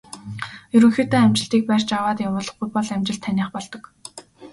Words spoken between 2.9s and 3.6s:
амжилт таных